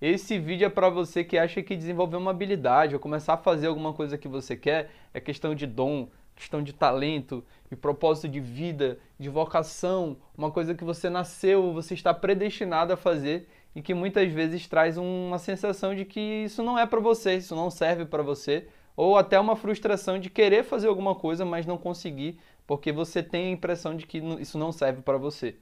Esse 0.00 0.38
vídeo 0.38 0.66
é 0.66 0.68
para 0.68 0.90
você 0.90 1.24
que 1.24 1.38
acha 1.38 1.62
que 1.62 1.74
desenvolver 1.74 2.18
uma 2.18 2.30
habilidade 2.30 2.94
ou 2.94 3.00
começar 3.00 3.32
a 3.32 3.38
fazer 3.38 3.68
alguma 3.68 3.94
coisa 3.94 4.18
que 4.18 4.28
você 4.28 4.54
quer 4.54 4.90
é 5.14 5.18
questão 5.18 5.54
de 5.54 5.66
dom, 5.66 6.10
questão 6.34 6.62
de 6.62 6.74
talento, 6.74 7.42
de 7.70 7.76
propósito 7.76 8.28
de 8.28 8.38
vida, 8.38 8.98
de 9.18 9.30
vocação, 9.30 10.18
uma 10.36 10.50
coisa 10.50 10.74
que 10.74 10.84
você 10.84 11.08
nasceu, 11.08 11.72
você 11.72 11.94
está 11.94 12.12
predestinado 12.12 12.92
a 12.92 12.96
fazer 12.96 13.48
e 13.74 13.80
que 13.80 13.94
muitas 13.94 14.30
vezes 14.30 14.66
traz 14.66 14.98
uma 14.98 15.38
sensação 15.38 15.94
de 15.94 16.04
que 16.04 16.20
isso 16.20 16.62
não 16.62 16.78
é 16.78 16.84
para 16.84 17.00
você, 17.00 17.36
isso 17.36 17.56
não 17.56 17.70
serve 17.70 18.04
para 18.04 18.22
você, 18.22 18.68
ou 18.94 19.16
até 19.16 19.40
uma 19.40 19.56
frustração 19.56 20.18
de 20.18 20.28
querer 20.28 20.62
fazer 20.62 20.88
alguma 20.88 21.14
coisa, 21.14 21.42
mas 21.46 21.64
não 21.64 21.78
conseguir, 21.78 22.38
porque 22.66 22.92
você 22.92 23.22
tem 23.22 23.46
a 23.46 23.50
impressão 23.52 23.96
de 23.96 24.06
que 24.06 24.18
isso 24.18 24.58
não 24.58 24.72
serve 24.72 25.00
para 25.00 25.16
você. 25.16 25.56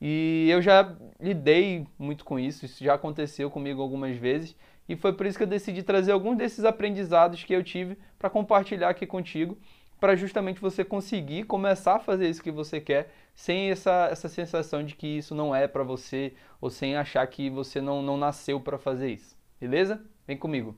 E 0.00 0.48
eu 0.50 0.62
já 0.62 0.96
lidei 1.20 1.86
muito 1.98 2.24
com 2.24 2.38
isso, 2.38 2.64
isso 2.64 2.82
já 2.82 2.94
aconteceu 2.94 3.50
comigo 3.50 3.82
algumas 3.82 4.16
vezes, 4.16 4.56
e 4.88 4.96
foi 4.96 5.12
por 5.12 5.26
isso 5.26 5.36
que 5.36 5.44
eu 5.44 5.48
decidi 5.48 5.82
trazer 5.82 6.12
alguns 6.12 6.36
desses 6.36 6.64
aprendizados 6.64 7.44
que 7.44 7.52
eu 7.52 7.62
tive 7.62 7.98
para 8.18 8.30
compartilhar 8.30 8.88
aqui 8.88 9.06
contigo, 9.06 9.58
para 10.00 10.16
justamente 10.16 10.60
você 10.60 10.82
conseguir 10.82 11.44
começar 11.44 11.96
a 11.96 12.00
fazer 12.00 12.28
isso 12.30 12.42
que 12.42 12.50
você 12.50 12.80
quer, 12.80 13.12
sem 13.34 13.70
essa, 13.70 14.08
essa 14.10 14.28
sensação 14.28 14.82
de 14.82 14.94
que 14.96 15.06
isso 15.06 15.34
não 15.34 15.54
é 15.54 15.68
para 15.68 15.84
você, 15.84 16.32
ou 16.60 16.70
sem 16.70 16.96
achar 16.96 17.26
que 17.26 17.50
você 17.50 17.80
não, 17.80 18.00
não 18.00 18.16
nasceu 18.16 18.58
para 18.58 18.78
fazer 18.78 19.12
isso. 19.12 19.36
Beleza? 19.60 20.02
Vem 20.26 20.38
comigo. 20.38 20.74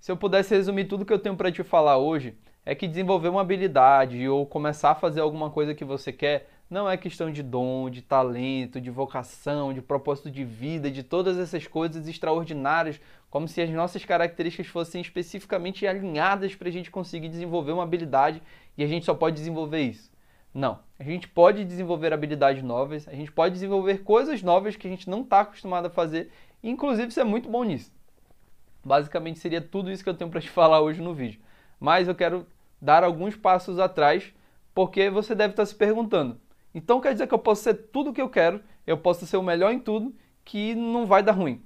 Se 0.00 0.10
eu 0.10 0.16
pudesse 0.16 0.54
resumir 0.54 0.86
tudo 0.86 1.04
que 1.04 1.12
eu 1.12 1.18
tenho 1.18 1.36
para 1.36 1.52
te 1.52 1.62
falar 1.62 1.96
hoje, 1.98 2.36
é 2.64 2.74
que 2.74 2.88
desenvolver 2.88 3.28
uma 3.28 3.40
habilidade 3.40 4.28
ou 4.28 4.44
começar 4.44 4.90
a 4.90 4.94
fazer 4.96 5.20
alguma 5.20 5.50
coisa 5.50 5.74
que 5.74 5.84
você 5.84 6.12
quer 6.12 6.48
não 6.68 6.90
é 6.90 6.96
questão 6.96 7.30
de 7.30 7.42
dom, 7.42 7.88
de 7.88 8.02
talento, 8.02 8.80
de 8.80 8.90
vocação, 8.90 9.72
de 9.72 9.80
propósito 9.80 10.30
de 10.30 10.44
vida, 10.44 10.90
de 10.90 11.02
todas 11.02 11.38
essas 11.38 11.66
coisas 11.66 12.08
extraordinárias, 12.08 13.00
como 13.30 13.46
se 13.46 13.60
as 13.60 13.70
nossas 13.70 14.04
características 14.04 14.66
fossem 14.66 15.00
especificamente 15.00 15.86
alinhadas 15.86 16.54
para 16.54 16.68
a 16.68 16.72
gente 16.72 16.90
conseguir 16.90 17.28
desenvolver 17.28 17.72
uma 17.72 17.84
habilidade 17.84 18.42
e 18.76 18.82
a 18.82 18.86
gente 18.86 19.06
só 19.06 19.14
pode 19.14 19.36
desenvolver 19.36 19.80
isso. 19.80 20.10
Não. 20.52 20.80
A 20.98 21.04
gente 21.04 21.28
pode 21.28 21.64
desenvolver 21.64 22.12
habilidades 22.12 22.62
novas, 22.62 23.06
a 23.06 23.14
gente 23.14 23.30
pode 23.30 23.54
desenvolver 23.54 23.98
coisas 23.98 24.42
novas 24.42 24.74
que 24.74 24.86
a 24.86 24.90
gente 24.90 25.08
não 25.08 25.20
está 25.20 25.40
acostumado 25.40 25.86
a 25.86 25.90
fazer, 25.90 26.30
e 26.62 26.70
inclusive 26.70 27.10
ser 27.12 27.24
muito 27.24 27.48
bom 27.48 27.62
nisso. 27.62 27.92
Basicamente 28.82 29.38
seria 29.38 29.60
tudo 29.60 29.90
isso 29.90 30.02
que 30.02 30.08
eu 30.08 30.14
tenho 30.14 30.30
para 30.30 30.40
te 30.40 30.48
falar 30.48 30.80
hoje 30.80 31.02
no 31.02 31.12
vídeo. 31.12 31.40
Mas 31.78 32.08
eu 32.08 32.14
quero 32.14 32.46
dar 32.80 33.04
alguns 33.04 33.36
passos 33.36 33.78
atrás, 33.78 34.32
porque 34.74 35.10
você 35.10 35.34
deve 35.34 35.52
estar 35.52 35.66
se 35.66 35.74
perguntando: 35.74 36.40
então 36.76 37.00
quer 37.00 37.14
dizer 37.14 37.26
que 37.26 37.32
eu 37.32 37.38
posso 37.38 37.62
ser 37.62 37.72
tudo 37.72 38.10
o 38.10 38.12
que 38.12 38.20
eu 38.20 38.28
quero, 38.28 38.60
eu 38.86 38.98
posso 38.98 39.26
ser 39.26 39.38
o 39.38 39.42
melhor 39.42 39.72
em 39.72 39.80
tudo, 39.80 40.14
que 40.44 40.74
não 40.74 41.06
vai 41.06 41.22
dar 41.22 41.32
ruim. 41.32 41.64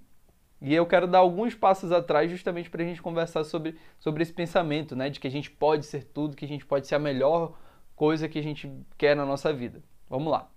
E 0.62 0.72
eu 0.72 0.86
quero 0.86 1.08
dar 1.08 1.18
alguns 1.18 1.52
passos 1.52 1.90
atrás 1.90 2.30
justamente 2.30 2.70
para 2.70 2.80
a 2.84 2.86
gente 2.86 3.02
conversar 3.02 3.42
sobre, 3.42 3.76
sobre 3.98 4.22
esse 4.22 4.32
pensamento, 4.32 4.94
né? 4.94 5.10
De 5.10 5.18
que 5.18 5.26
a 5.26 5.30
gente 5.30 5.50
pode 5.50 5.84
ser 5.84 6.04
tudo, 6.04 6.36
que 6.36 6.44
a 6.44 6.48
gente 6.48 6.64
pode 6.64 6.86
ser 6.86 6.94
a 6.94 6.98
melhor 7.00 7.58
coisa 7.96 8.28
que 8.28 8.38
a 8.38 8.42
gente 8.42 8.70
quer 8.96 9.16
na 9.16 9.26
nossa 9.26 9.52
vida. 9.52 9.82
Vamos 10.08 10.30
lá. 10.30 10.48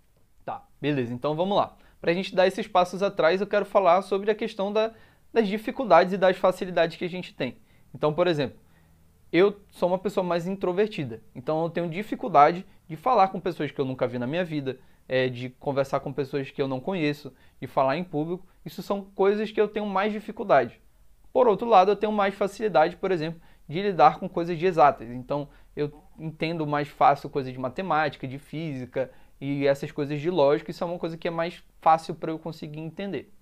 Tá, 0.46 0.64
beleza, 0.80 1.12
então 1.12 1.36
vamos 1.36 1.58
lá. 1.58 1.76
Para 2.00 2.12
a 2.12 2.14
gente 2.14 2.36
dar 2.36 2.46
esses 2.46 2.68
passos 2.68 3.02
atrás, 3.02 3.42
eu 3.42 3.48
quero 3.48 3.66
falar 3.66 4.04
sobre 4.04 4.30
a 4.30 4.36
questão 4.36 4.72
da, 4.72 4.94
das 5.34 5.48
dificuldades 5.48 6.14
e 6.14 6.18
das 6.18 6.38
facilidades 6.38 6.96
que 6.96 7.06
a 7.06 7.10
gente 7.10 7.34
tem. 7.34 7.58
Então, 7.92 8.14
por 8.14 8.28
exemplo, 8.28 8.60
eu 9.34 9.60
sou 9.72 9.90
uma 9.90 9.98
pessoa 9.98 10.24
mais 10.24 10.48
introvertida, 10.48 11.20
então 11.34 11.64
eu 11.64 11.70
tenho 11.72 11.90
dificuldade 11.90 12.64
de 12.88 12.96
falar 12.96 13.30
com 13.30 13.40
pessoas 13.40 13.72
que 13.72 13.82
eu 13.82 13.86
nunca 13.86 14.08
vi 14.08 14.20
na 14.20 14.28
minha 14.28 14.46
vida, 14.46 14.80
é, 15.08 15.28
de 15.28 15.50
conversar 15.50 16.00
com 16.02 16.14
pessoas 16.14 16.52
que 16.52 16.62
eu 16.62 16.68
não 16.68 16.80
conheço, 16.80 17.34
de 17.60 17.66
falar 17.66 17.98
em 17.98 18.04
público. 18.04 18.48
Isso 18.64 18.84
são 18.84 19.04
coisas 19.16 19.52
que 19.52 19.60
eu 19.60 19.68
tenho 19.68 19.88
mais 19.88 20.14
dificuldade. 20.14 20.80
Por 21.34 21.48
outro 21.48 21.68
lado, 21.68 21.90
eu 21.90 21.96
tenho 21.96 22.12
mais 22.12 22.36
facilidade, 22.36 22.96
por 22.96 23.12
exemplo, 23.12 23.42
de 23.68 23.82
lidar 23.82 24.20
com 24.20 24.30
coisas 24.30 24.56
de 24.56 24.68
exatas. 24.68 25.10
Então, 25.10 25.50
eu 25.76 25.92
entendo 26.20 26.68
mais 26.68 26.88
fácil 26.88 27.28
coisas 27.28 27.52
de 27.52 27.58
matemática, 27.60 28.28
de 28.28 28.38
física 28.38 29.10
e 29.42 29.66
essas 29.66 29.92
coisas 29.92 30.22
de 30.22 30.30
lógica. 30.30 30.70
Isso 30.70 30.84
é 30.84 30.88
uma 30.88 31.00
coisa 31.00 31.18
que 31.18 31.28
é 31.28 31.32
mais 31.32 31.64
fácil 31.82 32.14
para 32.14 32.32
eu 32.32 32.38
conseguir 32.38 32.80
entender. 32.80 33.34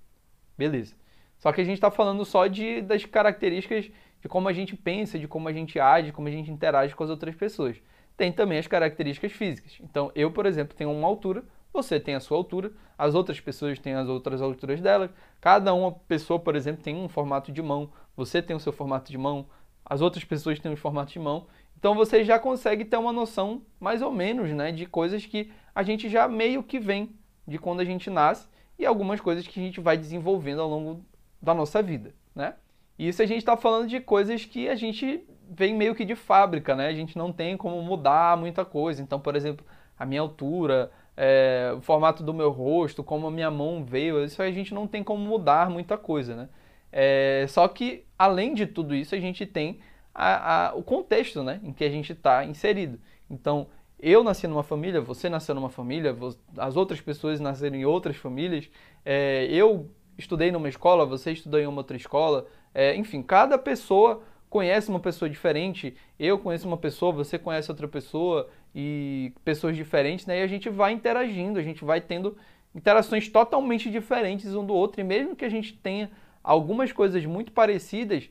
Beleza. 0.57 0.95
Só 1.41 1.51
que 1.51 1.59
a 1.59 1.63
gente 1.63 1.75
está 1.75 1.89
falando 1.89 2.23
só 2.23 2.45
de, 2.45 2.81
das 2.81 3.03
características 3.03 3.91
de 4.21 4.29
como 4.29 4.47
a 4.47 4.53
gente 4.53 4.75
pensa, 4.75 5.17
de 5.17 5.27
como 5.27 5.49
a 5.49 5.51
gente 5.51 5.79
age, 5.79 6.11
como 6.11 6.27
a 6.27 6.31
gente 6.31 6.51
interage 6.51 6.95
com 6.95 7.03
as 7.03 7.09
outras 7.09 7.35
pessoas. 7.35 7.81
Tem 8.15 8.31
também 8.31 8.59
as 8.59 8.67
características 8.67 9.31
físicas. 9.31 9.79
Então, 9.81 10.11
eu, 10.13 10.29
por 10.29 10.45
exemplo, 10.45 10.77
tenho 10.77 10.91
uma 10.91 11.07
altura, 11.07 11.43
você 11.73 11.99
tem 11.99 12.13
a 12.13 12.19
sua 12.19 12.37
altura, 12.37 12.71
as 12.95 13.15
outras 13.15 13.39
pessoas 13.39 13.79
têm 13.79 13.95
as 13.95 14.07
outras 14.07 14.39
alturas 14.39 14.79
delas. 14.79 15.09
Cada 15.39 15.73
uma 15.73 15.91
pessoa, 15.91 16.39
por 16.39 16.55
exemplo, 16.55 16.83
tem 16.83 16.95
um 16.95 17.09
formato 17.09 17.51
de 17.51 17.61
mão, 17.61 17.91
você 18.15 18.39
tem 18.39 18.55
o 18.55 18.59
seu 18.59 18.71
formato 18.71 19.11
de 19.11 19.17
mão, 19.17 19.47
as 19.83 19.99
outras 19.99 20.23
pessoas 20.23 20.59
têm 20.59 20.71
um 20.71 20.75
formato 20.75 21.11
de 21.11 21.19
mão. 21.19 21.47
Então 21.75 21.95
você 21.95 22.23
já 22.23 22.37
consegue 22.37 22.85
ter 22.85 22.97
uma 22.97 23.11
noção 23.11 23.63
mais 23.79 24.03
ou 24.03 24.11
menos, 24.11 24.51
né, 24.51 24.71
de 24.71 24.85
coisas 24.85 25.25
que 25.25 25.51
a 25.73 25.81
gente 25.81 26.07
já 26.07 26.27
meio 26.27 26.61
que 26.61 26.79
vem 26.79 27.15
de 27.47 27.57
quando 27.57 27.79
a 27.79 27.85
gente 27.85 28.11
nasce 28.11 28.47
e 28.77 28.85
algumas 28.85 29.19
coisas 29.19 29.47
que 29.47 29.59
a 29.59 29.63
gente 29.63 29.79
vai 29.79 29.97
desenvolvendo 29.97 30.61
ao 30.61 30.69
longo 30.69 31.03
da 31.41 31.53
nossa 31.53 31.81
vida, 31.81 32.13
né? 32.35 32.55
E 32.97 33.07
isso 33.07 33.21
a 33.21 33.25
gente 33.25 33.39
está 33.39 33.57
falando 33.57 33.87
de 33.87 33.99
coisas 33.99 34.45
que 34.45 34.69
a 34.69 34.75
gente 34.75 35.23
vem 35.49 35.75
meio 35.75 35.95
que 35.95 36.05
de 36.05 36.15
fábrica, 36.15 36.75
né? 36.75 36.87
A 36.87 36.93
gente 36.93 37.17
não 37.17 37.31
tem 37.31 37.57
como 37.57 37.81
mudar 37.81 38.37
muita 38.37 38.63
coisa. 38.63 39.01
Então, 39.01 39.19
por 39.19 39.35
exemplo, 39.35 39.65
a 39.97 40.05
minha 40.05 40.21
altura, 40.21 40.91
é, 41.17 41.73
o 41.75 41.81
formato 41.81 42.23
do 42.23 42.33
meu 42.33 42.51
rosto, 42.51 43.03
como 43.03 43.27
a 43.27 43.31
minha 43.31 43.51
mão 43.51 43.83
veio, 43.83 44.23
isso 44.23 44.41
a 44.41 44.51
gente 44.51 44.73
não 44.73 44.87
tem 44.87 45.03
como 45.03 45.23
mudar 45.23 45.69
muita 45.69 45.97
coisa, 45.97 46.35
né? 46.35 46.49
É, 46.91 47.45
só 47.47 47.67
que, 47.67 48.05
além 48.17 48.53
de 48.53 48.65
tudo 48.67 48.93
isso, 48.93 49.15
a 49.15 49.19
gente 49.19 49.45
tem 49.45 49.79
a, 50.13 50.69
a, 50.69 50.75
o 50.75 50.83
contexto 50.83 51.41
né, 51.41 51.59
em 51.63 51.71
que 51.71 51.83
a 51.83 51.89
gente 51.89 52.11
está 52.11 52.43
inserido. 52.45 52.99
Então, 53.29 53.67
eu 53.99 54.23
nasci 54.23 54.47
numa 54.47 54.63
família, 54.63 54.99
você 54.99 55.29
nasceu 55.29 55.55
numa 55.55 55.69
família, 55.69 56.15
as 56.57 56.75
outras 56.75 56.99
pessoas 56.99 57.39
nasceram 57.39 57.77
em 57.77 57.85
outras 57.85 58.15
famílias, 58.17 58.69
é, 59.05 59.45
eu 59.45 59.89
estudei 60.17 60.51
numa 60.51 60.69
escola, 60.69 61.05
você 61.05 61.31
estudou 61.31 61.59
em 61.59 61.67
uma 61.67 61.79
outra 61.79 61.97
escola, 61.97 62.47
é, 62.73 62.95
enfim, 62.95 63.21
cada 63.21 63.57
pessoa 63.57 64.23
conhece 64.49 64.89
uma 64.89 64.99
pessoa 64.99 65.29
diferente, 65.29 65.95
eu 66.19 66.37
conheço 66.37 66.67
uma 66.67 66.77
pessoa, 66.77 67.11
você 67.11 67.39
conhece 67.39 67.71
outra 67.71 67.87
pessoa 67.87 68.49
e 68.75 69.33
pessoas 69.45 69.75
diferentes, 69.75 70.25
né? 70.25 70.39
E 70.39 70.43
a 70.43 70.47
gente 70.47 70.69
vai 70.69 70.91
interagindo, 70.91 71.57
a 71.57 71.63
gente 71.63 71.85
vai 71.85 72.01
tendo 72.01 72.37
interações 72.75 73.29
totalmente 73.29 73.89
diferentes 73.89 74.53
um 74.53 74.65
do 74.65 74.73
outro, 74.73 74.99
e 74.99 75.03
mesmo 75.03 75.35
que 75.35 75.45
a 75.45 75.49
gente 75.49 75.73
tenha 75.73 76.11
algumas 76.43 76.91
coisas 76.91 77.25
muito 77.25 77.51
parecidas, 77.51 78.29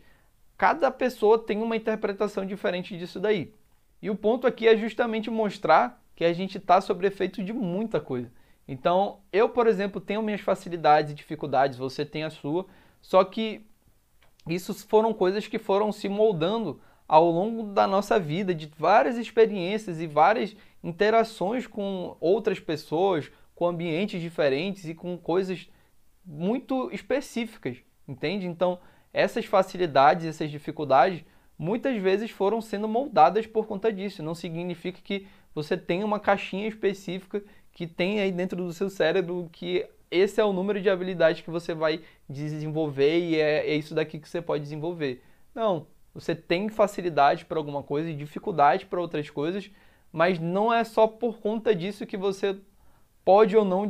cada 0.59 0.91
pessoa 0.91 1.39
tem 1.39 1.63
uma 1.63 1.77
interpretação 1.77 2.45
diferente 2.45 2.99
disso 2.99 3.19
daí. 3.19 3.55
E 4.03 4.11
o 4.11 4.15
ponto 4.15 4.47
aqui 4.47 4.69
é 4.69 4.77
justamente 4.77 5.31
mostrar 5.31 6.03
que 6.15 6.25
a 6.25 6.33
gente 6.33 6.59
está 6.59 6.81
sob 6.83 7.07
efeito 7.07 7.43
de 7.43 7.53
muita 7.53 7.99
coisa. 7.99 8.31
Então, 8.71 9.19
eu, 9.33 9.49
por 9.49 9.67
exemplo, 9.67 10.01
tenho 10.01 10.23
minhas 10.23 10.41
facilidades 10.41 11.11
e 11.11 11.15
dificuldades, 11.17 11.77
você 11.77 12.07
tem 12.07 12.23
a 12.23 12.31
sua, 12.31 12.67
só 13.03 13.25
que 13.25 13.67
isso 14.49 14.73
foram 14.87 15.13
coisas 15.13 15.49
que 15.49 15.59
foram 15.59 15.91
se 15.91 16.09
moldando 16.09 16.81
ao 17.09 17.29
longo 17.29 17.65
da 17.73 17.85
nossa 17.85 18.17
vida, 18.17 18.55
de 18.55 18.71
várias 18.79 19.19
experiências 19.19 20.01
e 20.01 20.07
várias 20.07 20.55
interações 20.85 21.67
com 21.67 22.17
outras 22.21 22.61
pessoas, 22.61 23.29
com 23.57 23.67
ambientes 23.67 24.23
diferentes 24.23 24.85
e 24.85 24.95
com 24.95 25.19
coisas 25.19 25.69
muito 26.25 26.91
específicas, 26.93 27.79
entende? 28.07 28.47
Então, 28.47 28.79
essas 29.13 29.47
facilidades, 29.47 30.27
essas 30.27 30.49
dificuldades, 30.49 31.25
muitas 31.59 32.01
vezes 32.01 32.31
foram 32.31 32.61
sendo 32.61 32.87
moldadas 32.87 33.49
por 33.49 33.67
conta 33.67 33.93
disso. 33.93 34.23
Não 34.23 34.37
significa 34.37 35.01
que 35.03 35.27
você 35.53 35.77
tenha 35.77 36.07
uma 36.07 36.21
caixinha 36.21 36.69
específica 36.69 37.43
que 37.73 37.87
tem 37.87 38.21
aí 38.21 38.33
dentro 38.33 38.65
do 38.65 38.73
seu 38.73 38.91
cérebro 38.91 39.49
que 39.53 39.87
esse 40.11 40.41
é 40.41 40.45
o 40.45 40.53
número 40.53 40.81
de 40.81 40.91
habilidades 40.91 41.43
que 41.43 41.51
você 41.51 41.73
vai 41.73 42.01
desenvolver 42.29 43.19
e 43.19 43.37
é, 43.37 43.71
é 43.71 43.75
isso 43.75 43.95
daqui 43.95 44.19
que 44.19 44.29
você 44.29 44.43
pode 44.43 44.65
desenvolver. 44.65 45.23
Não, 45.55 45.87
você 46.13 46.35
tem 46.35 46.69
facilidade 46.69 47.45
para 47.45 47.59
alguma 47.59 47.83
coisa 47.83 48.11
e 48.11 48.17
dificuldade 48.17 48.87
para 48.87 49.01
outras 49.01 49.31
coisas, 49.31 49.71
mas 50.13 50.39
não 50.39 50.73
é 50.73 50.83
só 50.83 51.07
por 51.07 51.39
conta 51.39 51.75
disso 51.75 52.07
que 52.07 52.17
você 52.17 52.59
pode 53.25 53.57
ou 53.57 53.65
não 53.65 53.87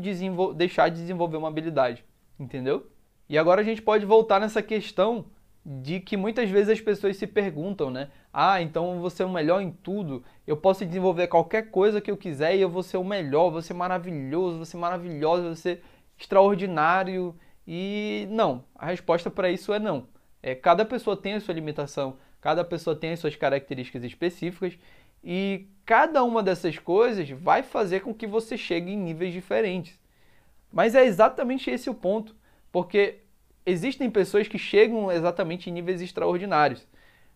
deixar 0.55 0.91
de 0.91 1.00
desenvolver 1.00 1.38
uma 1.38 1.49
habilidade, 1.49 2.05
entendeu? 2.38 2.87
E 3.29 3.38
agora 3.38 3.62
a 3.62 3.65
gente 3.65 3.81
pode 3.81 4.05
voltar 4.05 4.41
nessa 4.41 4.62
questão 4.62 5.25
de 5.65 6.01
que 6.01 6.17
muitas 6.17 6.49
vezes 6.49 6.71
as 6.71 6.81
pessoas 6.81 7.17
se 7.17 7.27
perguntam, 7.27 7.91
né? 7.91 8.09
Ah, 8.33 8.62
então 8.62 9.01
você 9.01 9.23
é 9.23 9.27
o 9.27 9.31
melhor 9.31 9.61
em 9.61 9.71
tudo, 9.71 10.25
eu 10.47 10.57
posso 10.57 10.87
desenvolver 10.87 11.27
qualquer 11.29 11.71
coisa 11.71 12.01
que 12.01 12.11
eu 12.11 12.17
quiser 12.17 12.57
e 12.57 12.61
eu 12.61 12.69
vou 12.69 12.83
ser 12.83 12.97
o 12.97 13.05
melhor, 13.05 13.51
vou 13.51 13.61
ser 13.61 13.75
maravilhoso, 13.75 14.57
vou 14.57 14.65
ser 14.65 14.79
maravilhosa, 14.79 15.43
vou 15.43 15.57
ser 15.57 15.83
extraordinário 16.19 17.35
e 17.67 18.27
não, 18.31 18.65
a 18.75 18.87
resposta 18.87 19.31
para 19.31 19.51
isso 19.51 19.73
é 19.73 19.79
não. 19.79 20.07
É, 20.43 20.55
cada 20.55 20.85
pessoa 20.85 21.17
tem 21.17 21.35
a 21.35 21.41
sua 21.41 21.55
limitação, 21.55 22.17
cada 22.41 22.65
pessoa 22.65 22.97
tem 22.97 23.12
as 23.12 23.21
suas 23.21 23.37
características 23.37 24.03
específicas 24.03 24.79
e 25.23 25.69
cada 25.85 26.25
uma 26.25 26.43
dessas 26.43 26.79
coisas 26.79 27.29
vai 27.29 27.62
fazer 27.62 28.01
com 28.01 28.15
que 28.15 28.27
você 28.27 28.57
chegue 28.57 28.93
em 28.93 28.97
níveis 28.97 29.33
diferentes. 29.33 29.99
Mas 30.73 30.95
é 30.95 31.05
exatamente 31.05 31.71
esse 31.71 31.91
o 31.91 31.95
ponto, 31.95 32.35
porque 32.73 33.21
existem 33.65 34.11
pessoas 34.11 34.49
que 34.49 34.59
chegam 34.59 35.11
exatamente 35.11 35.69
em 35.69 35.73
níveis 35.73 36.01
extraordinários. 36.01 36.87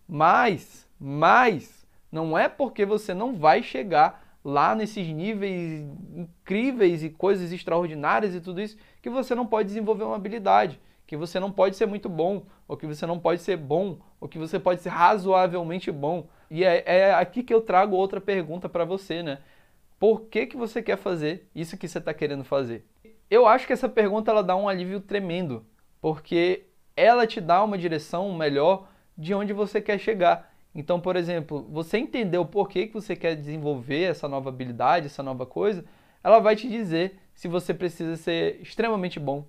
Mas, 0.09 0.89
mas, 0.99 1.87
não 2.11 2.37
é 2.37 2.49
porque 2.49 2.85
você 2.85 3.15
não 3.15 3.35
vai 3.35 3.63
chegar 3.63 4.25
lá 4.45 4.75
nesses 4.75 5.09
níveis 5.09 5.87
incríveis 6.15 7.03
e 7.03 7.09
coisas 7.09 7.51
extraordinárias 7.51 8.35
e 8.35 8.41
tudo 8.41 8.61
isso 8.61 8.77
que 9.01 9.09
você 9.09 9.35
não 9.35 9.47
pode 9.47 9.69
desenvolver 9.69 10.05
uma 10.05 10.17
habilidade, 10.17 10.79
que 11.07 11.17
você 11.17 11.41
não 11.41 11.51
pode 11.51 11.77
ser 11.77 11.87
muito 11.87 12.09
bom, 12.09 12.45
ou 12.69 12.77
que 12.77 12.87
você 12.87 13.07
não 13.07 13.19
pode 13.19 13.41
ser 13.41 13.57
bom, 13.57 13.99
ou 14.21 14.29
que 14.29 14.39
você 14.39 14.59
pode 14.59 14.83
ser 14.83 14.91
razoavelmente 14.91 15.91
bom. 15.91 16.29
E 16.51 16.65
é, 16.65 16.83
é 16.87 17.15
aqui 17.15 17.43
que 17.43 17.53
eu 17.53 17.61
trago 17.61 17.97
outra 17.97 18.21
pergunta 18.21 18.69
para 18.69 18.85
você, 18.85 19.23
né? 19.23 19.39
Por 19.99 20.23
que, 20.23 20.47
que 20.47 20.57
você 20.57 20.83
quer 20.83 20.99
fazer 20.99 21.49
isso 21.55 21.77
que 21.77 21.89
você 21.89 21.99
está 21.99 22.13
querendo 22.13 22.45
fazer? 22.45 22.85
Eu 23.31 23.47
acho 23.47 23.67
que 23.67 23.73
essa 23.73 23.89
pergunta 23.89 24.31
ela 24.31 24.43
dá 24.43 24.55
um 24.55 24.69
alívio 24.69 25.01
tremendo, 25.01 25.65
porque 26.05 26.67
ela 26.95 27.27
te 27.27 27.41
dá 27.41 27.65
uma 27.65 27.79
direção 27.79 28.31
melhor 28.35 28.89
de 29.17 29.33
onde 29.33 29.55
você 29.55 29.81
quer 29.81 29.99
chegar. 29.99 30.53
Então, 30.75 31.01
por 31.01 31.17
exemplo, 31.17 31.67
você 31.71 31.97
entender 31.97 32.37
o 32.37 32.45
porquê 32.45 32.87
que 32.87 32.93
você 32.93 33.17
quer 33.17 33.35
desenvolver 33.35 34.03
essa 34.11 34.29
nova 34.29 34.51
habilidade, 34.51 35.07
essa 35.07 35.23
nova 35.23 35.47
coisa, 35.47 35.83
ela 36.23 36.41
vai 36.41 36.57
te 36.57 36.69
dizer 36.69 37.19
se 37.33 37.49
você 37.49 37.73
precisa 37.73 38.17
ser 38.17 38.61
extremamente 38.61 39.19
bom, 39.19 39.47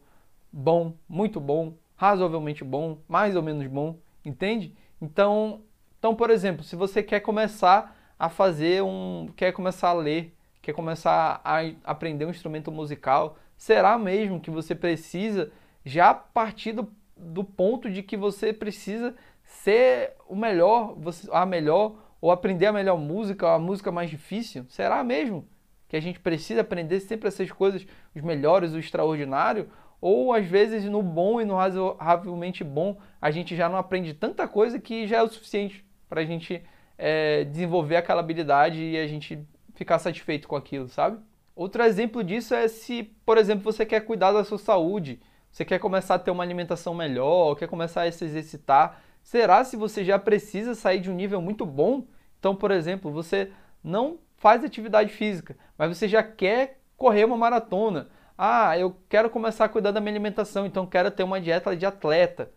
bom, 0.49 0.93
muito 1.09 1.41
bom, 1.41 1.73
razoavelmente 1.93 2.63
bom, 2.63 2.99
mais 3.05 3.35
ou 3.35 3.43
menos 3.43 3.67
bom, 3.67 3.99
entende? 4.23 4.73
Então, 5.01 5.59
então, 5.99 6.15
por 6.15 6.29
exemplo, 6.29 6.63
se 6.63 6.77
você 6.77 7.03
quer 7.03 7.19
começar 7.19 8.13
a 8.17 8.29
fazer 8.29 8.81
um, 8.81 9.27
quer 9.35 9.51
começar 9.51 9.89
a 9.89 9.93
ler, 9.93 10.33
quer 10.61 10.71
começar 10.71 11.41
a 11.43 11.59
aprender 11.83 12.25
um 12.25 12.29
instrumento 12.29 12.71
musical, 12.71 13.37
será 13.57 13.97
mesmo 13.97 14.39
que 14.39 14.49
você 14.49 14.73
precisa 14.73 15.51
já 15.85 16.13
partir 16.13 16.71
do, 16.73 16.91
do 17.15 17.43
ponto 17.43 17.89
de 17.89 18.01
que 18.01 18.17
você 18.17 18.51
precisa 18.51 19.15
ser 19.43 20.13
o 20.27 20.35
melhor, 20.35 20.97
a 21.31 21.45
melhor, 21.45 21.95
ou 22.19 22.31
aprender 22.31 22.65
a 22.65 22.73
melhor 22.73 22.97
música, 22.97 23.53
a 23.53 23.59
música 23.59 23.91
mais 23.91 24.09
difícil? 24.09 24.65
Será 24.67 25.03
mesmo 25.03 25.47
que 25.87 25.95
a 25.95 25.99
gente 25.99 26.19
precisa 26.19 26.61
aprender 26.61 26.99
sempre 26.99 27.27
essas 27.27 27.51
coisas, 27.51 27.85
os 28.15 28.21
melhores, 28.21 28.73
o 28.73 28.79
extraordinário? 28.79 29.69
Ou 30.01 30.33
às 30.33 30.45
vezes 30.45 30.85
no 30.85 31.01
bom 31.01 31.39
e 31.39 31.45
no 31.45 31.55
razoavelmente 31.55 32.63
bom 32.63 32.97
a 33.21 33.29
gente 33.31 33.55
já 33.55 33.69
não 33.69 33.77
aprende 33.77 34.13
tanta 34.13 34.47
coisa 34.47 34.79
que 34.79 35.07
já 35.07 35.17
é 35.17 35.23
o 35.23 35.29
suficiente 35.29 35.85
para 36.09 36.21
a 36.21 36.25
gente 36.25 36.63
é, 36.97 37.43
desenvolver 37.43 37.97
aquela 37.97 38.21
habilidade 38.21 38.81
e 38.81 38.97
a 38.97 39.07
gente 39.07 39.39
ficar 39.75 39.99
satisfeito 39.99 40.47
com 40.47 40.55
aquilo, 40.55 40.88
sabe? 40.88 41.19
Outro 41.55 41.83
exemplo 41.83 42.23
disso 42.23 42.53
é 42.53 42.67
se, 42.67 43.03
por 43.25 43.38
exemplo, 43.38 43.63
você 43.63 43.85
quer 43.85 44.01
cuidar 44.01 44.31
da 44.31 44.43
sua 44.43 44.57
saúde, 44.57 45.19
você 45.55 45.63
quer 45.63 45.79
começar 45.79 46.15
a 46.15 46.19
ter 46.19 46.31
uma 46.31 46.43
alimentação 46.43 46.93
melhor, 46.93 47.55
quer 47.55 47.69
começar 47.69 48.03
a 48.03 48.11
se 48.11 48.25
exercitar, 48.25 48.99
será 49.23 49.63
se 49.63 49.77
você 49.77 50.03
já 50.03 50.19
precisa 50.19 50.75
sair 50.75 50.99
de 50.99 51.09
um 51.09 51.15
nível 51.15 51.41
muito 51.41 51.65
bom? 51.65 52.03
Então, 52.37 52.53
por 52.53 52.71
exemplo, 52.71 53.09
você 53.09 53.53
não 53.81 54.19
faz 54.35 54.65
atividade 54.65 55.13
física, 55.13 55.55
mas 55.77 55.97
você 55.97 56.09
já 56.09 56.21
quer 56.21 56.81
correr 56.97 57.23
uma 57.23 57.37
maratona. 57.37 58.09
Ah, 58.37 58.77
eu 58.77 58.97
quero 59.07 59.29
começar 59.29 59.63
a 59.63 59.69
cuidar 59.69 59.91
da 59.91 60.01
minha 60.01 60.11
alimentação, 60.11 60.65
então 60.65 60.85
quero 60.85 61.09
ter 61.09 61.23
uma 61.23 61.39
dieta 61.39 61.73
de 61.73 61.85
atleta, 61.85 62.51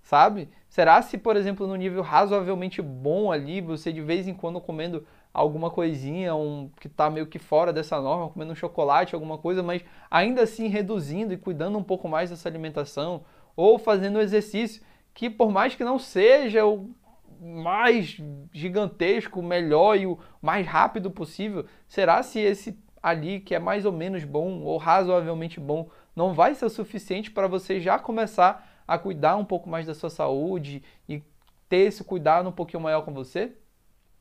sabe? 0.00 0.48
Será 0.68 1.02
se, 1.02 1.18
por 1.18 1.34
exemplo, 1.34 1.66
no 1.66 1.74
nível 1.74 2.02
razoavelmente 2.02 2.80
bom 2.80 3.32
ali, 3.32 3.60
você 3.60 3.92
de 3.92 4.00
vez 4.00 4.28
em 4.28 4.34
quando 4.34 4.60
comendo 4.60 5.04
alguma 5.34 5.68
coisinha 5.68 6.34
um, 6.36 6.70
que 6.80 6.86
está 6.86 7.10
meio 7.10 7.26
que 7.26 7.40
fora 7.40 7.72
dessa 7.72 8.00
norma, 8.00 8.28
comendo 8.28 8.52
um 8.52 8.56
chocolate, 8.56 9.16
alguma 9.16 9.36
coisa, 9.36 9.64
mas 9.64 9.84
ainda 10.08 10.42
assim 10.42 10.68
reduzindo 10.68 11.32
e 11.32 11.36
cuidando 11.36 11.76
um 11.76 11.82
pouco 11.82 12.08
mais 12.08 12.30
dessa 12.30 12.48
alimentação, 12.48 13.24
ou 13.56 13.76
fazendo 13.76 14.20
exercício 14.20 14.82
que 15.12 15.28
por 15.28 15.50
mais 15.50 15.74
que 15.74 15.82
não 15.84 15.98
seja 15.98 16.64
o 16.64 16.94
mais 17.40 18.16
gigantesco, 18.52 19.42
melhor 19.42 19.98
e 19.98 20.06
o 20.06 20.18
mais 20.40 20.66
rápido 20.66 21.10
possível, 21.10 21.66
será 21.88 22.22
se 22.22 22.38
esse 22.38 22.78
ali 23.02 23.40
que 23.40 23.54
é 23.54 23.58
mais 23.58 23.84
ou 23.84 23.92
menos 23.92 24.24
bom 24.24 24.62
ou 24.62 24.78
razoavelmente 24.78 25.60
bom 25.60 25.90
não 26.16 26.32
vai 26.32 26.54
ser 26.54 26.64
o 26.64 26.70
suficiente 26.70 27.30
para 27.30 27.46
você 27.46 27.80
já 27.80 27.98
começar 27.98 28.66
a 28.86 28.96
cuidar 28.96 29.36
um 29.36 29.44
pouco 29.44 29.68
mais 29.68 29.86
da 29.86 29.94
sua 29.94 30.08
saúde 30.08 30.82
e 31.08 31.22
ter 31.68 31.88
esse 31.88 32.04
cuidado 32.04 32.48
um 32.48 32.52
pouquinho 32.52 32.82
maior 32.82 33.02
com 33.02 33.12
você? 33.12 33.52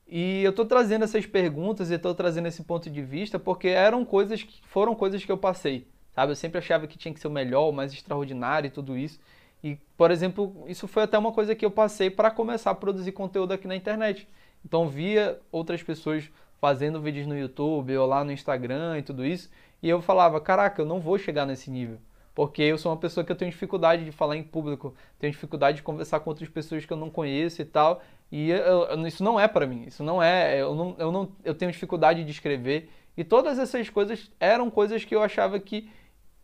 E 0.08 0.44
eu 0.44 0.52
estou 0.52 0.66
trazendo 0.66 1.04
essas 1.04 1.26
perguntas 1.26 1.90
e 1.90 1.96
estou 1.96 2.14
trazendo 2.14 2.48
esse 2.48 2.64
ponto 2.64 2.90
de 2.90 3.02
vista 3.02 3.40
porque 3.40 3.70
eram 3.70 4.04
coisas 4.06 4.44
que 4.44 4.62
foram 4.68 4.94
coisas 4.94 5.24
que 5.24 5.32
eu 5.32 5.38
passei, 5.38 5.88
sabe? 6.12 6.32
Eu 6.32 6.36
sempre 6.36 6.60
achava 6.60 6.88
que 6.88 6.98
tinha 6.98 7.14
que 7.14 7.20
ser 7.20 7.28
o 7.28 7.32
melhor, 7.32 7.70
o 7.70 7.74
mais 7.74 7.94
extraordinário 7.94 8.68
e 8.68 8.72
tudo 8.72 8.98
isso. 8.98 9.20
E, 9.64 9.78
por 9.98 10.12
exemplo, 10.12 10.66
isso 10.68 10.88
foi 10.88 11.04
até 11.04 11.18
uma 11.18 11.32
coisa 11.32 11.56
que 11.56 11.66
eu 11.66 11.72
passei 11.72 12.10
para 12.10 12.30
começar 12.30 12.72
a 12.72 12.76
produzir 12.76 13.14
conteúdo 13.14 13.54
aqui 13.54 13.68
na 13.68 13.76
internet. 13.76 14.28
Então, 14.66 14.90
via 14.90 15.40
outras 15.52 15.82
pessoas 15.82 16.30
fazendo 16.60 17.02
vídeos 17.02 17.28
no 17.28 17.38
YouTube 17.38 17.98
ou 17.98 18.08
lá 18.08 18.24
no 18.24 18.32
Instagram 18.32 18.98
e 18.98 19.02
tudo 19.02 19.26
isso, 19.26 19.50
e 19.82 19.90
eu 19.90 20.02
falava: 20.02 20.40
caraca, 20.40 20.82
eu 20.82 20.86
não 20.86 21.00
vou 21.00 21.18
chegar 21.18 21.46
nesse 21.46 21.72
nível. 21.72 21.98
Porque 22.36 22.64
eu 22.64 22.78
sou 22.78 22.92
uma 22.92 22.98
pessoa 22.98 23.24
que 23.24 23.32
eu 23.32 23.36
tenho 23.36 23.52
dificuldade 23.52 24.06
de 24.06 24.12
falar 24.12 24.36
em 24.36 24.44
público, 24.44 24.96
tenho 25.20 25.32
dificuldade 25.32 25.78
de 25.78 25.84
conversar 25.84 26.20
com 26.20 26.30
outras 26.30 26.50
pessoas 26.50 26.86
que 26.86 26.92
eu 26.92 26.98
não 26.98 27.10
conheço 27.10 27.62
e 27.62 27.66
tal. 27.66 28.02
E 28.32 28.50
eu, 28.50 29.06
isso 29.06 29.24
não 29.24 29.40
é 29.40 29.48
para 29.48 29.68
mim, 29.68 29.84
isso 29.86 30.04
não 30.04 30.22
é, 30.22 30.60
eu 30.60 30.74
não, 30.74 30.96
eu 30.98 31.12
não, 31.12 31.32
eu 31.44 31.54
tenho 31.54 31.72
dificuldade 31.72 32.24
de 32.24 32.32
escrever. 32.32 32.90
E 33.16 33.24
todas 33.24 33.60
essas 33.60 33.90
coisas 33.90 34.32
eram 34.40 34.72
coisas 34.72 35.06
que 35.06 35.16
eu 35.16 35.22
achava 35.22 35.60
que 35.60 35.88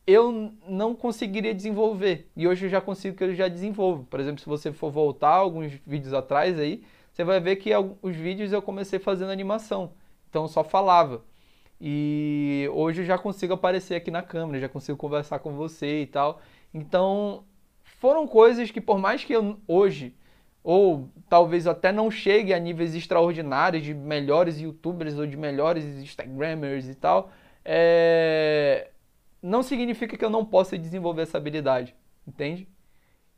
eu 0.06 0.53
não 0.68 0.95
conseguiria 0.95 1.53
desenvolver. 1.53 2.30
E 2.36 2.47
hoje 2.47 2.65
eu 2.65 2.69
já 2.69 2.81
consigo 2.81 3.15
que 3.18 3.24
eu 3.24 3.36
já 3.36 3.47
desenvolvo. 3.47 4.06
Por 4.06 4.19
exemplo, 4.19 4.39
se 4.39 4.47
você 4.47 4.71
for 4.71 4.91
voltar 4.91 5.33
alguns 5.33 5.74
vídeos 5.86 6.13
atrás 6.13 6.59
aí, 6.59 6.83
você 7.12 7.24
vai 7.24 7.39
ver 7.39 7.56
que 7.57 7.71
os 8.01 8.15
vídeos 8.15 8.51
eu 8.51 8.62
comecei 8.62 9.00
fazendo 9.00 9.31
animação. 9.31 9.91
Então 10.30 10.44
eu 10.44 10.47
só 10.47 10.63
falava. 10.63 11.24
E 11.81 12.70
hoje 12.74 13.02
eu 13.02 13.06
já 13.06 13.18
consigo 13.18 13.54
aparecer 13.54 13.96
aqui 13.96 14.12
na 14.12 14.22
câmera, 14.22 14.60
já 14.60 14.70
consigo 14.70 14.98
conversar 14.98 15.40
com 15.40 15.54
você 15.56 16.02
e 16.02 16.08
tal. 16.08 16.42
Então 16.74 17.44
foram 17.84 18.28
coisas 18.28 18.72
que 18.72 18.81
por 18.81 19.00
mais 19.00 19.24
que 19.24 19.34
eu 19.34 19.60
hoje 19.68 20.16
ou 20.64 21.10
talvez 21.30 21.68
até 21.68 21.92
não 21.92 22.12
chegue 22.12 22.54
a 22.54 22.60
níveis 22.60 22.94
extraordinários 22.94 23.84
de 23.84 23.94
melhores 23.94 24.60
youtubers 24.60 25.18
ou 25.18 25.26
de 25.26 25.38
melhores 25.38 25.86
instagramers 25.86 26.88
e 26.90 26.96
tal, 26.96 27.31
é 27.64 28.90
não 29.42 29.64
significa 29.64 30.18
que 30.18 30.25
eu 30.25 30.30
não 30.30 30.46
possa 30.46 30.78
desenvolver 30.78 31.22
essa 31.24 31.38
habilidade, 31.38 31.96
entende? 32.28 32.68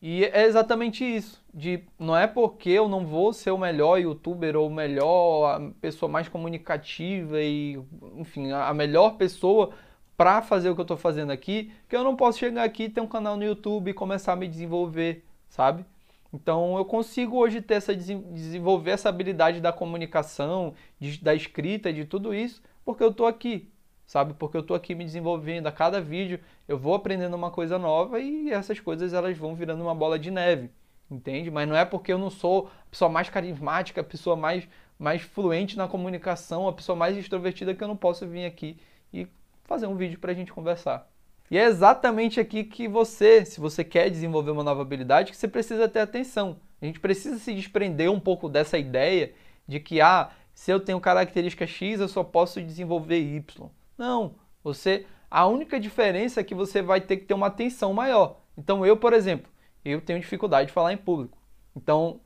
E 0.02 0.26
é 0.26 0.46
exatamente 0.46 1.04
isso, 1.06 1.44
de 1.54 1.84
não 2.00 2.18
é 2.18 2.26
porque 2.26 2.72
eu 2.72 2.90
não 2.90 3.06
vou 3.06 3.32
ser 3.32 3.52
o 3.52 3.58
melhor 3.58 4.00
youtuber 4.00 4.56
ou 4.56 4.68
o 4.68 4.74
melhor 4.74 5.62
a 5.62 5.72
pessoa 5.80 6.12
mais 6.12 6.28
comunicativa 6.28 7.40
e, 7.40 7.80
enfim, 8.16 8.52
a 8.52 8.74
melhor 8.74 9.12
pessoa 9.18 9.72
para 10.18 10.42
fazer 10.42 10.70
o 10.72 10.76
que 10.76 10.82
eu 10.82 10.84
estou 10.84 10.98
fazendo 10.98 11.32
aqui, 11.32 11.72
que 11.88 11.96
eu 11.96 12.04
não 12.04 12.16
posso 12.16 12.40
chegar 12.40 12.64
aqui, 12.64 12.90
ter 12.90 13.02
um 13.02 13.08
canal 13.08 13.38
no 13.38 13.44
YouTube 13.44 13.92
e 13.92 13.94
começar 13.94 14.34
a 14.34 14.36
me 14.36 14.48
desenvolver, 14.48 15.24
sabe? 15.48 15.86
Então 16.34 16.78
eu 16.78 16.86
consigo 16.86 17.38
hoje 17.38 17.62
ter 17.62 17.76
essa 17.76 17.96
desenvolver 17.96 18.92
essa 18.92 19.10
habilidade 19.10 19.60
da 19.62 19.72
comunicação, 19.72 20.74
de, 21.00 21.20
da 21.22 21.36
escrita, 21.36 21.94
de 21.94 22.06
tudo 22.06 22.34
isso, 22.34 22.62
porque 22.86 23.04
eu 23.04 23.10
estou 23.10 23.28
aqui, 23.28 23.71
sabe? 24.12 24.34
Porque 24.34 24.58
eu 24.58 24.62
estou 24.62 24.76
aqui 24.76 24.94
me 24.94 25.06
desenvolvendo 25.06 25.68
a 25.68 25.72
cada 25.72 26.02
vídeo, 26.02 26.38
eu 26.68 26.78
vou 26.78 26.94
aprendendo 26.94 27.34
uma 27.34 27.50
coisa 27.50 27.80
nova 27.80 28.20
e 28.20 28.52
essas 28.52 28.78
coisas 28.78 29.14
elas 29.14 29.38
vão 29.38 29.56
virando 29.56 29.82
uma 29.82 29.96
bola 29.96 30.20
de 30.20 30.30
neve, 30.30 30.70
entende? 31.10 31.50
Mas 31.50 31.66
não 31.66 31.78
é 31.78 31.86
porque 31.86 32.12
eu 32.12 32.18
não 32.18 32.30
sou 32.30 32.70
a 32.88 32.90
pessoa 32.90 33.10
mais 33.10 33.30
carismática, 33.30 34.02
a 34.02 34.04
pessoa 34.04 34.36
mais, 34.36 34.68
mais 35.00 35.22
fluente 35.22 35.78
na 35.78 35.88
comunicação, 35.88 36.68
a 36.68 36.74
pessoa 36.74 36.94
mais 36.94 37.16
extrovertida 37.16 37.74
que 37.74 37.82
eu 37.82 37.88
não 37.88 37.96
posso 37.96 38.28
vir 38.28 38.44
aqui 38.44 38.78
e 39.14 39.26
fazer 39.64 39.88
um 39.88 39.96
vídeo 39.96 40.20
para 40.20 40.34
a 40.34 40.36
gente 40.36 40.52
conversar. 40.52 41.10
E 41.50 41.58
é 41.58 41.64
exatamente 41.64 42.38
aqui 42.38 42.66
que 42.66 42.90
você, 42.90 43.46
se 43.46 43.62
você 43.62 43.82
quer 43.82 44.10
desenvolver 44.10 44.52
uma 44.52 44.64
nova 44.64 44.82
habilidade, 44.82 45.32
que 45.32 45.38
você 45.38 45.48
precisa 45.48 45.88
ter 45.88 46.02
atenção. 46.02 46.58
A 46.82 46.86
gente 46.86 47.00
precisa 47.00 47.40
se 47.40 47.54
desprender 47.54 48.12
um 48.12 48.20
pouco 48.20 48.50
dessa 48.50 48.78
ideia 48.78 49.32
de 49.66 49.80
que, 49.80 50.02
ah, 50.02 50.32
se 50.54 50.70
eu 50.70 50.82
tenho 50.82 51.00
característica 51.00 51.66
X, 51.66 52.02
eu 52.02 52.10
só 52.10 52.26
posso 52.26 52.62
desenvolver 52.62 53.18
Y. 53.18 53.72
Não, 54.02 54.34
você 54.64 55.06
a 55.30 55.46
única 55.46 55.80
diferença 55.80 56.42
é 56.42 56.44
que 56.44 56.56
você 56.56 56.82
vai 56.82 57.00
ter 57.00 57.18
que 57.18 57.26
ter 57.26 57.36
uma 57.36 57.46
atenção 57.46 57.94
maior. 57.94 58.42
Então 58.58 58.84
eu, 58.84 58.98
por 58.98 59.14
exemplo, 59.14 59.52
eu 59.86 60.02
tenho 60.02 60.20
dificuldade 60.20 60.70
de 60.70 60.74
falar 60.74 60.92
em 60.92 60.98
público. 60.98 61.38
Então, 61.76 62.20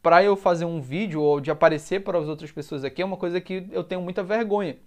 para 0.00 0.22
eu 0.22 0.36
fazer 0.36 0.66
um 0.66 0.80
vídeo 0.80 1.20
ou 1.20 1.40
de 1.40 1.50
aparecer 1.50 2.04
para 2.04 2.16
as 2.16 2.28
outras 2.28 2.52
pessoas 2.52 2.84
aqui 2.84 3.02
é 3.02 3.04
uma 3.04 3.16
coisa 3.16 3.40
que 3.40 3.66
eu 3.72 3.82
tenho 3.82 4.00
muita 4.00 4.22
vergonha. 4.22 4.78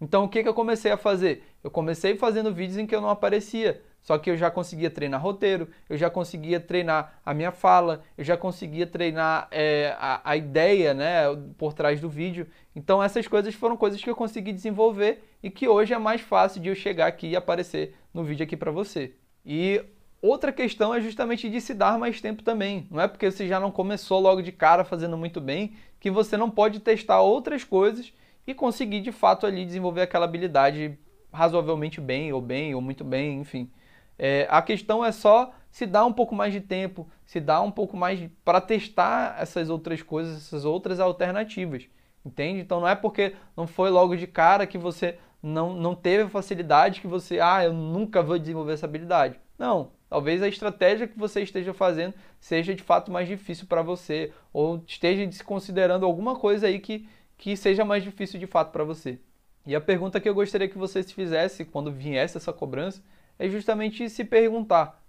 Então 0.00 0.24
o 0.24 0.28
que, 0.30 0.42
que 0.42 0.48
eu 0.48 0.54
comecei 0.54 0.90
a 0.90 0.96
fazer? 0.96 1.44
Eu 1.62 1.70
comecei 1.70 2.16
fazendo 2.16 2.50
vídeos 2.50 2.78
em 2.78 2.86
que 2.86 2.94
eu 2.96 3.02
não 3.02 3.10
aparecia. 3.10 3.82
Só 4.08 4.16
que 4.16 4.30
eu 4.30 4.38
já 4.38 4.50
conseguia 4.50 4.90
treinar 4.90 5.20
roteiro, 5.20 5.68
eu 5.86 5.98
já 5.98 6.08
conseguia 6.08 6.58
treinar 6.58 7.20
a 7.26 7.34
minha 7.34 7.52
fala, 7.52 8.02
eu 8.16 8.24
já 8.24 8.38
conseguia 8.38 8.86
treinar 8.86 9.48
é, 9.50 9.94
a, 9.98 10.30
a 10.30 10.34
ideia 10.34 10.94
né, 10.94 11.24
por 11.58 11.74
trás 11.74 12.00
do 12.00 12.08
vídeo. 12.08 12.46
Então 12.74 13.02
essas 13.02 13.28
coisas 13.28 13.54
foram 13.54 13.76
coisas 13.76 14.02
que 14.02 14.08
eu 14.08 14.16
consegui 14.16 14.50
desenvolver 14.50 15.22
e 15.42 15.50
que 15.50 15.68
hoje 15.68 15.92
é 15.92 15.98
mais 15.98 16.22
fácil 16.22 16.58
de 16.62 16.70
eu 16.70 16.74
chegar 16.74 17.06
aqui 17.06 17.26
e 17.26 17.36
aparecer 17.36 17.96
no 18.14 18.24
vídeo 18.24 18.44
aqui 18.44 18.56
para 18.56 18.70
você. 18.70 19.12
E 19.44 19.84
Outra 20.22 20.52
questão 20.52 20.92
é 20.94 21.00
justamente 21.02 21.48
de 21.48 21.60
se 21.60 21.74
dar 21.74 21.96
mais 21.98 22.18
tempo 22.18 22.42
também. 22.42 22.88
Não 22.90 23.00
é 23.00 23.06
porque 23.06 23.30
você 23.30 23.46
já 23.46 23.60
não 23.60 23.70
começou 23.70 24.18
logo 24.18 24.40
de 24.40 24.50
cara 24.50 24.84
fazendo 24.84 25.18
muito 25.18 25.38
bem 25.38 25.74
que 26.00 26.10
você 26.10 26.34
não 26.36 26.50
pode 26.50 26.80
testar 26.80 27.20
outras 27.20 27.62
coisas 27.62 28.12
e 28.46 28.54
conseguir 28.54 29.00
de 29.00 29.12
fato 29.12 29.46
ali 29.46 29.66
desenvolver 29.66 30.00
aquela 30.00 30.24
habilidade 30.24 30.98
razoavelmente 31.30 32.00
bem, 32.00 32.32
ou 32.32 32.40
bem, 32.40 32.74
ou 32.74 32.80
muito 32.80 33.04
bem, 33.04 33.38
enfim. 33.38 33.70
É, 34.18 34.46
a 34.50 34.60
questão 34.60 35.04
é 35.04 35.12
só 35.12 35.52
se 35.70 35.86
dar 35.86 36.04
um 36.04 36.12
pouco 36.12 36.34
mais 36.34 36.52
de 36.52 36.60
tempo, 36.60 37.08
se 37.24 37.40
dar 37.40 37.60
um 37.60 37.70
pouco 37.70 37.96
mais 37.96 38.28
para 38.44 38.60
testar 38.60 39.36
essas 39.38 39.70
outras 39.70 40.02
coisas, 40.02 40.38
essas 40.38 40.64
outras 40.64 40.98
alternativas. 40.98 41.88
Entende? 42.24 42.60
Então 42.60 42.80
não 42.80 42.88
é 42.88 42.96
porque 42.96 43.34
não 43.56 43.66
foi 43.66 43.90
logo 43.90 44.16
de 44.16 44.26
cara 44.26 44.66
que 44.66 44.76
você 44.76 45.18
não, 45.42 45.72
não 45.72 45.94
teve 45.94 46.28
facilidade 46.28 47.00
que 47.00 47.06
você, 47.06 47.38
ah, 47.40 47.64
eu 47.64 47.72
nunca 47.72 48.22
vou 48.22 48.38
desenvolver 48.38 48.72
essa 48.72 48.86
habilidade. 48.86 49.38
Não, 49.56 49.92
talvez 50.08 50.42
a 50.42 50.48
estratégia 50.48 51.06
que 51.06 51.18
você 51.18 51.42
esteja 51.42 51.72
fazendo 51.72 52.14
seja 52.40 52.74
de 52.74 52.82
fato 52.82 53.10
mais 53.10 53.28
difícil 53.28 53.66
para 53.66 53.82
você, 53.82 54.32
ou 54.52 54.82
esteja 54.86 55.30
se 55.30 55.44
considerando 55.44 56.04
alguma 56.04 56.36
coisa 56.36 56.66
aí 56.66 56.78
que, 56.80 57.08
que 57.36 57.56
seja 57.56 57.84
mais 57.84 58.02
difícil 58.02 58.38
de 58.38 58.46
fato 58.46 58.72
para 58.72 58.84
você. 58.84 59.18
E 59.66 59.74
a 59.76 59.80
pergunta 59.80 60.20
que 60.20 60.28
eu 60.28 60.34
gostaria 60.34 60.68
que 60.68 60.78
você 60.78 61.02
se 61.02 61.14
fizesse 61.14 61.64
quando 61.64 61.92
viesse 61.92 62.36
essa 62.36 62.52
cobrança 62.52 63.02
é 63.38 63.48
justamente 63.48 64.08
se 64.08 64.24
perguntar: 64.24 65.02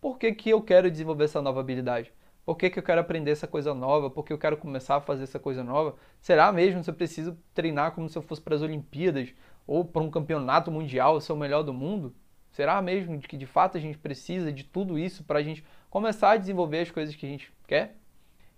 por 0.00 0.18
que, 0.18 0.32
que 0.32 0.50
eu 0.50 0.62
quero 0.62 0.90
desenvolver 0.90 1.24
essa 1.24 1.42
nova 1.42 1.60
habilidade? 1.60 2.12
Por 2.44 2.56
que, 2.56 2.68
que 2.68 2.78
eu 2.78 2.82
quero 2.82 3.00
aprender 3.00 3.30
essa 3.30 3.46
coisa 3.46 3.72
nova? 3.72 4.10
Por 4.10 4.24
que 4.24 4.32
eu 4.32 4.38
quero 4.38 4.56
começar 4.56 4.96
a 4.96 5.00
fazer 5.00 5.24
essa 5.24 5.38
coisa 5.38 5.64
nova? 5.64 5.96
Será 6.20 6.52
mesmo 6.52 6.82
que 6.84 6.90
eu 6.90 6.94
preciso 6.94 7.38
treinar 7.54 7.92
como 7.92 8.08
se 8.08 8.18
eu 8.18 8.22
fosse 8.22 8.42
para 8.42 8.54
as 8.54 8.60
Olimpíadas 8.60 9.34
ou 9.66 9.84
para 9.84 10.02
um 10.02 10.10
campeonato 10.10 10.70
mundial, 10.70 11.20
ser 11.20 11.32
o 11.32 11.36
melhor 11.36 11.62
do 11.62 11.72
mundo? 11.72 12.14
Será 12.50 12.80
mesmo 12.82 13.18
que 13.18 13.36
de 13.36 13.46
fato 13.46 13.78
a 13.78 13.80
gente 13.80 13.96
precisa 13.96 14.52
de 14.52 14.62
tudo 14.62 14.98
isso 14.98 15.24
para 15.24 15.38
a 15.38 15.42
gente 15.42 15.64
começar 15.88 16.32
a 16.32 16.36
desenvolver 16.36 16.80
as 16.80 16.90
coisas 16.90 17.16
que 17.16 17.24
a 17.24 17.28
gente 17.28 17.50
quer? 17.66 17.96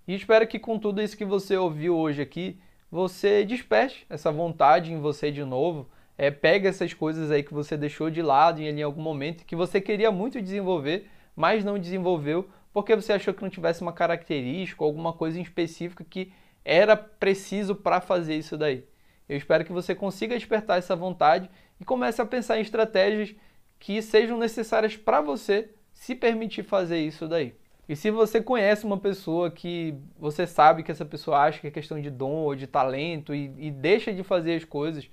E 0.06 0.14
espero 0.14 0.46
que 0.46 0.58
com 0.58 0.78
tudo 0.78 1.00
isso 1.00 1.16
que 1.16 1.24
você 1.24 1.56
ouviu 1.56 1.96
hoje 1.96 2.20
aqui, 2.20 2.58
você 2.90 3.44
desperte 3.44 4.04
essa 4.08 4.30
vontade 4.30 4.92
em 4.92 5.00
você 5.00 5.30
de 5.30 5.44
novo. 5.44 5.88
É, 6.18 6.30
pega 6.30 6.68
essas 6.68 6.94
coisas 6.94 7.30
aí 7.30 7.42
que 7.42 7.52
você 7.52 7.76
deixou 7.76 8.10
de 8.10 8.22
lado 8.22 8.60
em, 8.60 8.66
em 8.66 8.82
algum 8.82 9.02
momento 9.02 9.44
que 9.44 9.54
você 9.54 9.80
queria 9.80 10.10
muito 10.10 10.40
desenvolver, 10.40 11.08
mas 11.34 11.64
não 11.64 11.78
desenvolveu 11.78 12.48
porque 12.72 12.94
você 12.94 13.14
achou 13.14 13.32
que 13.32 13.42
não 13.42 13.48
tivesse 13.48 13.80
uma 13.80 13.92
característica, 13.92 14.84
alguma 14.84 15.12
coisa 15.12 15.38
em 15.38 15.42
específica 15.42 16.04
que 16.04 16.30
era 16.64 16.96
preciso 16.96 17.74
para 17.74 18.00
fazer 18.00 18.36
isso 18.36 18.56
daí. 18.56 18.84
Eu 19.28 19.36
espero 19.36 19.64
que 19.64 19.72
você 19.72 19.94
consiga 19.94 20.36
despertar 20.36 20.78
essa 20.78 20.94
vontade 20.94 21.48
e 21.80 21.84
comece 21.84 22.20
a 22.20 22.26
pensar 22.26 22.58
em 22.58 22.62
estratégias 22.62 23.34
que 23.78 24.02
sejam 24.02 24.36
necessárias 24.36 24.96
para 24.96 25.20
você 25.20 25.70
se 25.94 26.14
permitir 26.14 26.64
fazer 26.64 26.98
isso 26.98 27.26
daí. 27.26 27.54
E 27.88 27.94
se 27.94 28.10
você 28.10 28.42
conhece 28.42 28.84
uma 28.84 28.98
pessoa 28.98 29.50
que 29.50 29.94
você 30.18 30.46
sabe 30.46 30.82
que 30.82 30.90
essa 30.90 31.04
pessoa 31.04 31.38
acha 31.38 31.60
que 31.60 31.68
é 31.68 31.70
questão 31.70 32.00
de 32.00 32.10
dom 32.10 32.32
ou 32.32 32.54
de 32.54 32.66
talento 32.66 33.34
e, 33.34 33.52
e 33.58 33.70
deixa 33.70 34.12
de 34.12 34.22
fazer 34.22 34.56
as 34.56 34.64
coisas 34.64 35.08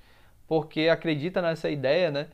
porque 0.47 0.89
acredita 0.89 1.41
nessa 1.41 1.69
ideia, 1.69 2.11
né? 2.11 2.27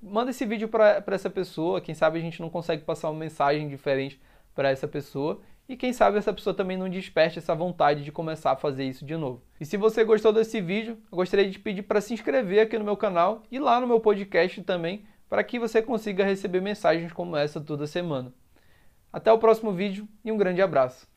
Manda 0.00 0.30
esse 0.30 0.44
vídeo 0.44 0.68
para 0.68 1.02
essa 1.06 1.30
pessoa. 1.30 1.80
Quem 1.80 1.94
sabe 1.94 2.18
a 2.18 2.22
gente 2.22 2.40
não 2.40 2.50
consegue 2.50 2.84
passar 2.84 3.10
uma 3.10 3.18
mensagem 3.18 3.68
diferente 3.68 4.20
para 4.54 4.70
essa 4.70 4.86
pessoa 4.86 5.40
e 5.66 5.76
quem 5.76 5.92
sabe 5.92 6.18
essa 6.18 6.32
pessoa 6.32 6.54
também 6.54 6.76
não 6.76 6.88
desperte 6.90 7.38
essa 7.38 7.54
vontade 7.54 8.04
de 8.04 8.12
começar 8.12 8.52
a 8.52 8.56
fazer 8.56 8.84
isso 8.84 9.04
de 9.04 9.16
novo. 9.16 9.42
E 9.58 9.64
se 9.64 9.78
você 9.78 10.04
gostou 10.04 10.32
desse 10.32 10.60
vídeo, 10.60 10.98
eu 11.10 11.16
gostaria 11.16 11.48
de 11.48 11.58
pedir 11.58 11.82
para 11.82 12.02
se 12.02 12.12
inscrever 12.12 12.60
aqui 12.60 12.78
no 12.78 12.84
meu 12.84 12.96
canal 12.96 13.42
e 13.50 13.58
lá 13.58 13.80
no 13.80 13.86
meu 13.86 13.98
podcast 13.98 14.62
também, 14.62 15.06
para 15.28 15.42
que 15.42 15.58
você 15.58 15.80
consiga 15.80 16.22
receber 16.22 16.60
mensagens 16.60 17.12
como 17.12 17.36
essa 17.36 17.60
toda 17.60 17.86
semana. 17.86 18.32
Até 19.10 19.32
o 19.32 19.38
próximo 19.38 19.72
vídeo 19.72 20.06
e 20.22 20.30
um 20.30 20.36
grande 20.36 20.60
abraço. 20.60 21.13